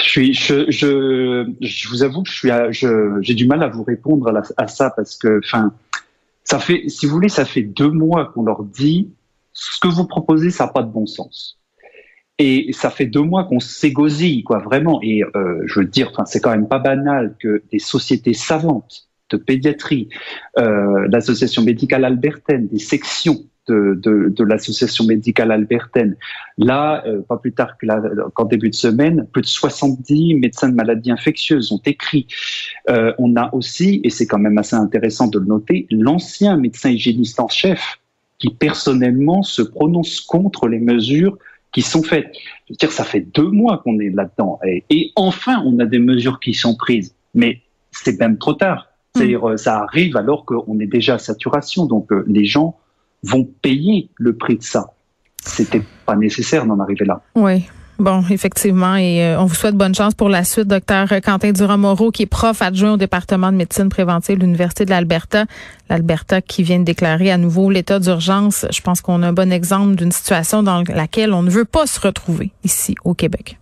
Je, 0.00 0.08
suis, 0.08 0.34
je, 0.34 0.70
je, 0.70 1.50
je, 1.60 1.88
vous 1.88 2.02
avoue 2.02 2.22
que 2.22 2.30
je 2.30 2.34
suis, 2.34 2.88
j'ai 3.20 3.34
du 3.34 3.46
mal 3.46 3.62
à 3.62 3.68
vous 3.68 3.84
répondre 3.84 4.28
à, 4.28 4.62
à 4.62 4.66
ça 4.66 4.90
parce 4.90 5.16
que, 5.16 5.40
enfin, 5.44 5.72
ça 6.44 6.58
fait, 6.58 6.88
si 6.88 7.06
vous 7.06 7.12
voulez, 7.12 7.28
ça 7.28 7.44
fait 7.44 7.62
deux 7.62 7.90
mois 7.90 8.26
qu'on 8.26 8.42
leur 8.42 8.64
dit 8.64 9.10
ce 9.52 9.78
que 9.80 9.88
vous 9.88 10.06
proposez, 10.06 10.50
ça 10.50 10.66
n'a 10.66 10.72
pas 10.72 10.82
de 10.82 10.90
bon 10.90 11.06
sens. 11.06 11.57
Et 12.38 12.70
ça 12.72 12.90
fait 12.90 13.06
deux 13.06 13.22
mois 13.22 13.44
qu'on 13.44 13.58
s'égosille, 13.58 14.44
quoi, 14.44 14.58
vraiment. 14.58 15.00
Et 15.02 15.24
euh, 15.24 15.62
je 15.66 15.80
veux 15.80 15.86
dire, 15.86 16.12
c'est 16.26 16.40
quand 16.40 16.50
même 16.50 16.68
pas 16.68 16.78
banal 16.78 17.34
que 17.40 17.62
des 17.72 17.80
sociétés 17.80 18.34
savantes 18.34 19.08
de 19.30 19.36
pédiatrie, 19.36 20.08
euh, 20.58 21.06
l'association 21.10 21.62
médicale 21.62 22.04
albertaine, 22.04 22.68
des 22.68 22.78
sections 22.78 23.44
de, 23.66 23.98
de, 24.02 24.28
de 24.34 24.44
l'association 24.44 25.04
médicale 25.04 25.52
albertaine. 25.52 26.16
Là, 26.56 27.02
euh, 27.06 27.20
pas 27.20 27.36
plus 27.36 27.52
tard 27.52 27.76
que 27.76 27.86
qu'en 28.30 28.44
début 28.44 28.70
de 28.70 28.74
semaine, 28.74 29.26
plus 29.30 29.42
de 29.42 29.46
70 29.46 30.36
médecins 30.36 30.68
de 30.68 30.74
maladies 30.74 31.10
infectieuses 31.10 31.70
ont 31.72 31.82
écrit. 31.84 32.26
Euh, 32.88 33.12
on 33.18 33.36
a 33.36 33.54
aussi, 33.54 34.00
et 34.04 34.10
c'est 34.10 34.26
quand 34.26 34.38
même 34.38 34.58
assez 34.58 34.76
intéressant 34.76 35.28
de 35.28 35.38
le 35.38 35.46
noter, 35.46 35.86
l'ancien 35.90 36.56
médecin 36.56 36.90
hygiéniste 36.90 37.40
en 37.40 37.48
chef 37.48 37.98
qui 38.38 38.50
personnellement 38.50 39.42
se 39.42 39.62
prononce 39.62 40.20
contre 40.20 40.68
les 40.68 40.78
mesures 40.78 41.36
qui 41.72 41.82
sont 41.82 42.02
faites. 42.02 42.32
Je 42.66 42.72
veux 42.72 42.76
dire, 42.76 42.92
ça 42.92 43.04
fait 43.04 43.20
deux 43.20 43.50
mois 43.50 43.78
qu'on 43.78 43.98
est 43.98 44.10
là-dedans. 44.10 44.58
Et, 44.64 45.12
enfin, 45.16 45.62
on 45.64 45.78
a 45.78 45.86
des 45.86 45.98
mesures 45.98 46.40
qui 46.40 46.54
sont 46.54 46.76
prises. 46.76 47.14
Mais 47.34 47.62
c'est 47.92 48.18
même 48.18 48.38
trop 48.38 48.54
tard. 48.54 48.88
C'est-à-dire, 49.14 49.44
hmm. 49.44 49.56
ça 49.56 49.80
arrive 49.80 50.16
alors 50.16 50.44
qu'on 50.44 50.78
est 50.80 50.86
déjà 50.86 51.14
à 51.14 51.18
saturation. 51.18 51.86
Donc, 51.86 52.12
euh, 52.12 52.24
les 52.26 52.44
gens 52.44 52.76
vont 53.22 53.44
payer 53.44 54.10
le 54.16 54.36
prix 54.36 54.56
de 54.56 54.62
ça. 54.62 54.92
C'était 55.42 55.82
pas 56.06 56.16
nécessaire 56.16 56.66
d'en 56.66 56.78
arriver 56.80 57.04
là. 57.04 57.22
Oui. 57.34 57.64
Bon, 57.98 58.24
effectivement, 58.30 58.94
et 58.94 59.24
euh, 59.24 59.40
on 59.40 59.46
vous 59.46 59.56
souhaite 59.56 59.74
bonne 59.74 59.94
chance 59.94 60.14
pour 60.14 60.28
la 60.28 60.44
suite, 60.44 60.68
docteur 60.68 61.08
Quentin 61.20 61.50
Durand-Moreau, 61.50 62.12
qui 62.12 62.22
est 62.22 62.26
prof 62.26 62.62
adjoint 62.62 62.92
au 62.92 62.96
département 62.96 63.50
de 63.50 63.56
médecine 63.56 63.88
préventive 63.88 64.36
de 64.36 64.42
l'Université 64.44 64.84
de 64.84 64.90
l'Alberta. 64.90 65.46
L'Alberta 65.90 66.40
qui 66.40 66.62
vient 66.62 66.78
de 66.78 66.84
déclarer 66.84 67.32
à 67.32 67.38
nouveau 67.38 67.70
l'état 67.70 67.98
d'urgence. 67.98 68.66
Je 68.70 68.80
pense 68.82 69.00
qu'on 69.00 69.24
a 69.24 69.28
un 69.28 69.32
bon 69.32 69.52
exemple 69.52 69.96
d'une 69.96 70.12
situation 70.12 70.62
dans 70.62 70.84
laquelle 70.88 71.32
on 71.32 71.42
ne 71.42 71.50
veut 71.50 71.64
pas 71.64 71.88
se 71.88 71.98
retrouver 71.98 72.52
ici 72.62 72.94
au 73.04 73.14
Québec. 73.14 73.57